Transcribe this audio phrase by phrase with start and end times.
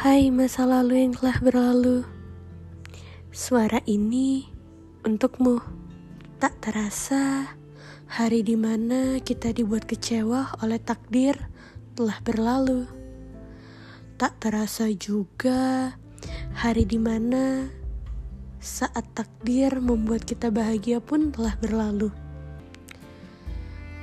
[0.00, 2.08] Hai masa lalu yang telah berlalu.
[3.36, 4.48] Suara ini
[5.04, 5.60] untukmu.
[6.40, 7.52] Tak terasa
[8.08, 11.36] hari di mana kita dibuat kecewa oleh takdir
[11.92, 12.88] telah berlalu.
[14.16, 15.92] Tak terasa juga
[16.56, 17.68] hari di mana
[18.56, 22.08] saat takdir membuat kita bahagia pun telah berlalu.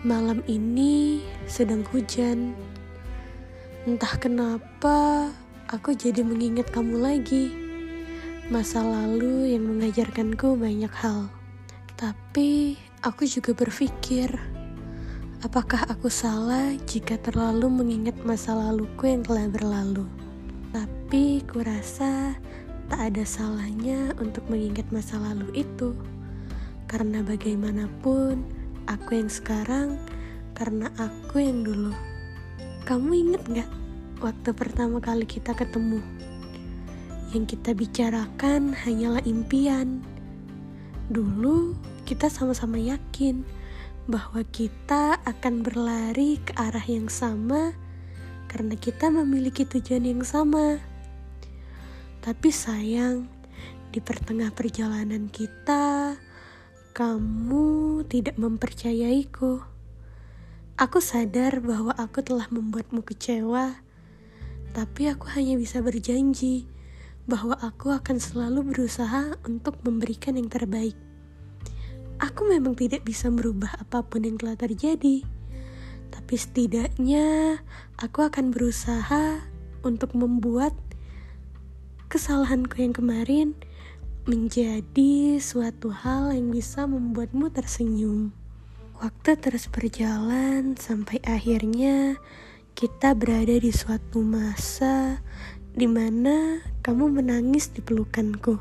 [0.06, 2.54] Malam ini sedang hujan.
[3.90, 5.34] Entah kenapa
[5.68, 7.52] aku jadi mengingat kamu lagi.
[8.48, 11.28] Masa lalu yang mengajarkanku banyak hal.
[12.00, 14.32] Tapi aku juga berpikir,
[15.44, 20.08] apakah aku salah jika terlalu mengingat masa laluku yang telah berlalu?
[20.72, 22.40] Tapi kurasa
[22.88, 25.92] tak ada salahnya untuk mengingat masa lalu itu.
[26.88, 28.48] Karena bagaimanapun,
[28.88, 30.00] aku yang sekarang
[30.56, 31.92] karena aku yang dulu.
[32.88, 33.68] Kamu inget gak
[34.18, 36.02] waktu pertama kali kita ketemu.
[37.36, 40.02] Yang kita bicarakan hanyalah impian.
[41.12, 43.46] Dulu kita sama-sama yakin
[44.08, 47.76] bahwa kita akan berlari ke arah yang sama
[48.48, 50.80] karena kita memiliki tujuan yang sama.
[52.24, 53.28] Tapi sayang,
[53.92, 56.16] di pertengah perjalanan kita,
[56.96, 59.64] kamu tidak mempercayaiku.
[60.78, 63.87] Aku sadar bahwa aku telah membuatmu kecewa
[64.72, 66.68] tapi aku hanya bisa berjanji
[67.28, 70.96] bahwa aku akan selalu berusaha untuk memberikan yang terbaik.
[72.18, 75.22] Aku memang tidak bisa merubah apa pun yang telah terjadi,
[76.10, 77.60] tapi setidaknya
[78.00, 79.44] aku akan berusaha
[79.86, 80.74] untuk membuat
[82.08, 83.54] kesalahanku yang kemarin
[84.28, 88.36] menjadi suatu hal yang bisa membuatmu tersenyum.
[88.98, 92.18] Waktu terus berjalan sampai akhirnya
[92.78, 95.18] kita berada di suatu masa
[95.74, 98.54] di mana kamu menangis di pelukanku.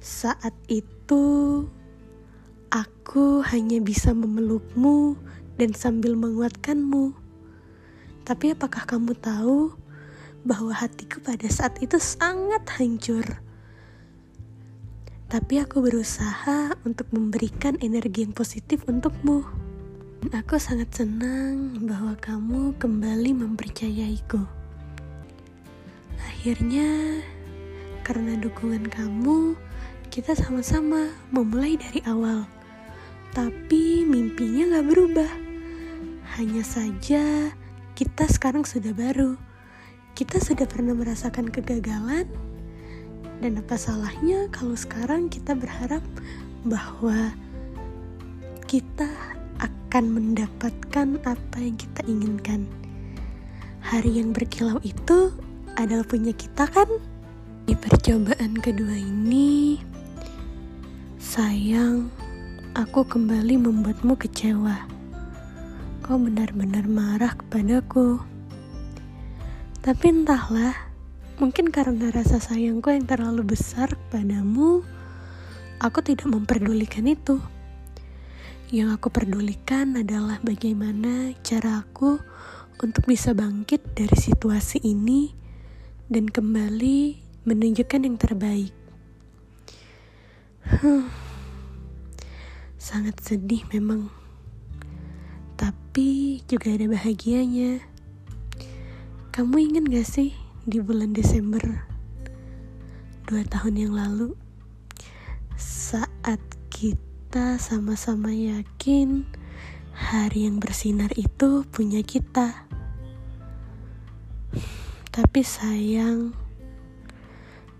[0.00, 1.60] Saat itu,
[2.72, 5.20] aku hanya bisa memelukmu
[5.60, 7.12] dan sambil menguatkanmu.
[8.24, 9.76] Tapi apakah kamu tahu
[10.48, 13.28] bahwa hatiku pada saat itu sangat hancur?
[15.28, 19.61] Tapi aku berusaha untuk memberikan energi yang positif untukmu.
[20.30, 24.38] Aku sangat senang bahwa kamu kembali mempercayaiku.
[26.22, 27.18] Akhirnya,
[28.06, 29.58] karena dukungan kamu,
[30.14, 32.46] kita sama-sama memulai dari awal.
[33.34, 35.32] Tapi mimpinya gak berubah.
[36.38, 37.50] Hanya saja
[37.98, 39.34] kita sekarang sudah baru.
[40.14, 42.30] Kita sudah pernah merasakan kegagalan.
[43.42, 46.06] Dan apa salahnya kalau sekarang kita berharap
[46.62, 47.34] bahwa
[48.70, 49.10] kita
[49.62, 52.66] akan mendapatkan apa yang kita inginkan.
[53.82, 55.30] Hari yang berkilau itu
[55.78, 56.90] adalah punya kita kan?
[57.62, 59.78] Di percobaan kedua ini,
[61.22, 62.10] sayang,
[62.74, 64.82] aku kembali membuatmu kecewa.
[66.02, 68.18] Kau benar-benar marah kepadaku.
[69.82, 70.74] Tapi entahlah,
[71.38, 74.82] mungkin karena rasa sayangku yang terlalu besar kepadamu,
[75.78, 77.38] aku tidak memperdulikan itu.
[78.72, 82.16] Yang aku pedulikan adalah bagaimana cara aku
[82.80, 85.28] untuk bisa bangkit dari situasi ini
[86.08, 88.72] dan kembali menunjukkan yang terbaik.
[90.64, 91.04] Huh.
[92.80, 94.08] Sangat sedih memang.
[95.60, 97.84] Tapi juga ada bahagianya.
[99.36, 100.32] Kamu ingat gak sih
[100.64, 101.60] di bulan Desember
[103.28, 104.32] dua tahun yang lalu
[105.60, 106.40] saat
[106.72, 109.24] kita kita sama-sama yakin
[109.96, 112.68] hari yang bersinar itu punya kita.
[115.08, 116.36] Tapi sayang,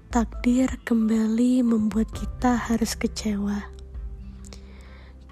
[0.08, 3.68] takdir kembali membuat kita harus kecewa.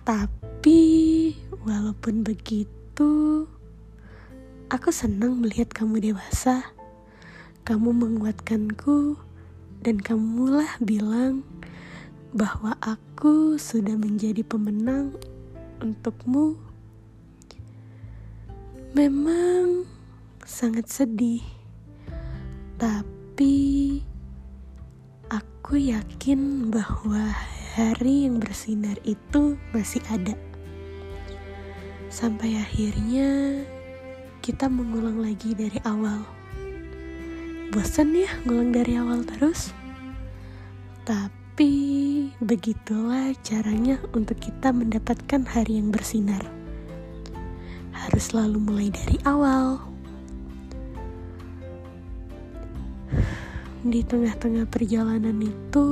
[0.05, 0.83] Tapi
[1.65, 3.49] walaupun begitu,
[4.69, 6.77] aku senang melihat kamu dewasa.
[7.65, 9.17] Kamu menguatkanku
[9.81, 11.41] dan kamulah bilang
[12.31, 15.19] bahwa aku sudah menjadi pemenang
[15.83, 16.55] untukmu.
[18.95, 19.87] Memang
[20.47, 21.43] sangat sedih,
[22.79, 23.99] tapi
[25.31, 27.35] aku yakin bahwa
[27.75, 30.35] hari yang bersinar itu masih ada.
[32.11, 33.63] Sampai akhirnya
[34.43, 36.27] kita mengulang lagi dari awal.
[37.71, 39.71] Bosan ya ngulang dari awal terus?
[41.07, 46.41] Tapi tapi begitulah caranya untuk kita mendapatkan hari yang bersinar.
[47.93, 49.77] Harus selalu mulai dari awal.
[53.85, 55.89] di tengah-tengah perjalanan itu,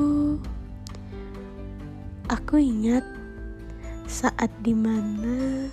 [2.32, 3.05] aku ingat
[4.09, 5.69] saat di mana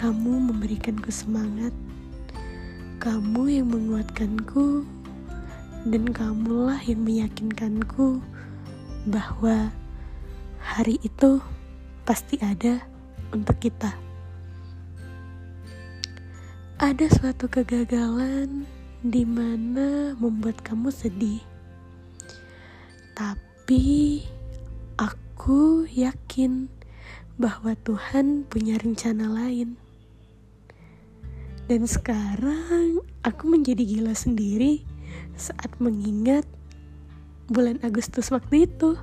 [0.00, 1.76] kamu memberikanku semangat,
[3.04, 4.88] kamu yang menguatkanku,
[5.92, 8.24] dan kamulah yang meyakinkanku
[9.06, 9.70] bahwa
[10.58, 11.38] hari itu
[12.02, 12.82] pasti ada
[13.30, 13.94] untuk kita.
[16.76, 18.66] Ada suatu kegagalan
[19.00, 21.40] di mana membuat kamu sedih,
[23.16, 24.26] tapi
[25.00, 26.68] aku yakin
[27.40, 29.78] bahwa Tuhan punya rencana lain.
[31.66, 34.84] Dan sekarang aku menjadi gila sendiri
[35.34, 36.46] saat mengingat
[37.46, 38.98] bulan Agustus waktu itu.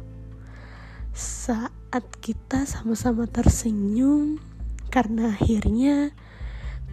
[1.13, 4.42] Saat kita sama-sama tersenyum
[4.90, 6.12] karena akhirnya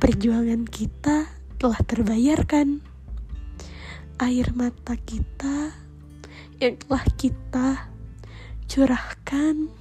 [0.00, 1.29] perjuangan kita
[1.61, 2.81] telah terbayarkan.
[4.20, 5.73] Air mata kita
[6.61, 7.69] yang telah kita
[8.69, 9.73] curahkan,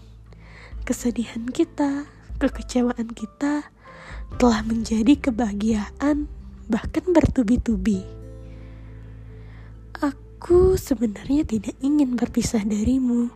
[0.87, 2.07] kesedihan kita,
[2.39, 3.67] kekecewaan kita,
[4.39, 6.31] telah menjadi kebahagiaan,
[6.71, 8.18] bahkan bertubi-tubi.
[10.39, 13.27] Aku sebenarnya tidak ingin berpisah darimu,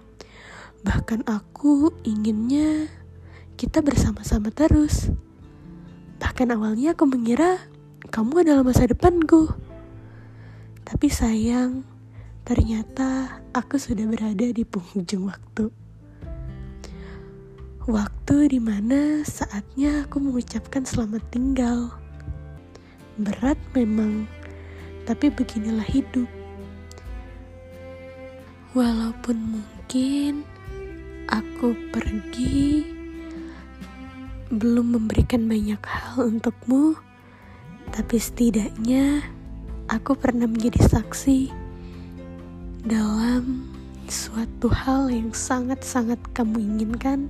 [0.88, 2.88] bahkan aku inginnya
[3.60, 5.12] kita bersama-sama terus.
[6.24, 7.60] Bahkan awalnya aku mengira
[8.08, 9.52] kamu adalah masa depanku,
[10.88, 11.84] tapi sayang,
[12.48, 15.76] ternyata aku sudah berada di penghujung waktu.
[17.84, 21.92] Waktu di mana saatnya aku mengucapkan selamat tinggal.
[23.20, 24.24] Berat memang,
[25.04, 26.43] tapi beginilah hidup.
[28.74, 30.42] Walaupun mungkin
[31.30, 32.82] aku pergi
[34.50, 36.98] belum memberikan banyak hal untukmu,
[37.94, 39.30] tapi setidaknya
[39.94, 41.54] aku pernah menjadi saksi
[42.90, 43.70] dalam
[44.10, 47.30] suatu hal yang sangat-sangat kamu inginkan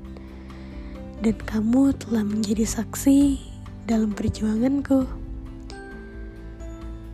[1.20, 3.36] dan kamu telah menjadi saksi
[3.84, 5.04] dalam perjuanganku.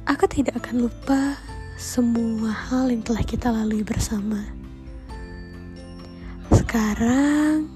[0.05, 1.33] Aku tidak akan lupa
[1.79, 4.43] semua hal yang telah kita lalui bersama.
[6.51, 7.71] Sekarang,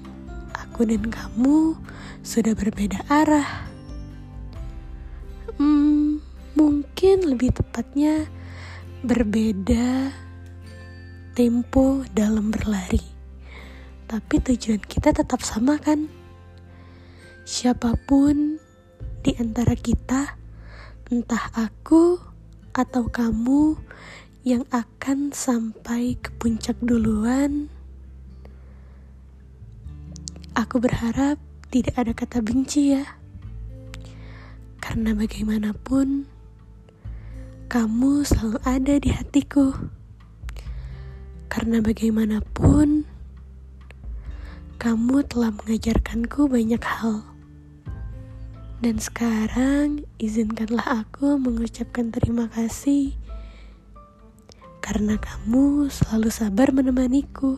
[0.52, 1.72] aku dan kamu
[2.20, 3.64] sudah berbeda arah.
[5.56, 6.20] Hmm,
[6.52, 8.28] mungkin lebih tepatnya
[9.00, 10.12] berbeda
[11.32, 13.00] tempo dalam berlari.
[14.04, 16.12] Tapi tujuan kita tetap sama kan?
[17.48, 18.60] Siapa pun
[19.24, 20.36] di antara kita,
[21.08, 22.33] entah aku
[22.74, 23.78] atau kamu
[24.42, 27.70] yang akan sampai ke puncak duluan,
[30.58, 31.38] aku berharap
[31.70, 33.06] tidak ada kata benci ya.
[34.82, 36.28] Karena bagaimanapun,
[37.72, 39.72] kamu selalu ada di hatiku.
[41.48, 43.08] Karena bagaimanapun,
[44.76, 47.33] kamu telah mengajarkanku banyak hal.
[48.84, 53.16] Dan sekarang izinkanlah aku mengucapkan terima kasih
[54.84, 57.56] karena kamu selalu sabar menemaniku.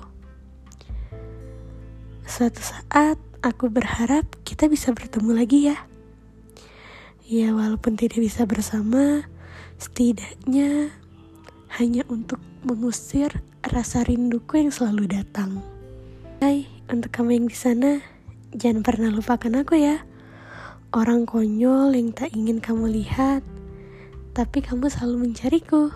[2.23, 5.75] Suatu saat aku berharap kita bisa bertemu lagi ya.
[7.26, 9.26] Ya walaupun tidak bisa bersama,
[9.83, 10.95] setidaknya
[11.75, 13.35] hanya untuk mengusir
[13.66, 15.59] rasa rinduku yang selalu datang.
[16.38, 17.99] Hai, untuk kamu yang di sana,
[18.54, 20.06] jangan pernah lupakan aku ya.
[20.97, 23.45] Orang konyol yang tak ingin kamu lihat,
[24.33, 25.93] tapi kamu selalu mencariku.